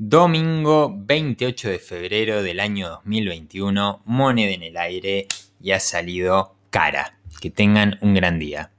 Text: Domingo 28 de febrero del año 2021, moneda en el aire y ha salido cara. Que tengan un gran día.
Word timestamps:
Domingo 0.00 0.94
28 0.96 1.70
de 1.70 1.78
febrero 1.80 2.40
del 2.40 2.60
año 2.60 2.88
2021, 2.88 4.02
moneda 4.04 4.52
en 4.52 4.62
el 4.62 4.76
aire 4.76 5.26
y 5.60 5.72
ha 5.72 5.80
salido 5.80 6.54
cara. 6.70 7.18
Que 7.40 7.50
tengan 7.50 7.98
un 8.00 8.14
gran 8.14 8.38
día. 8.38 8.70